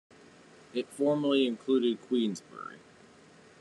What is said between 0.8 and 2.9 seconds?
formerly included Queensbury.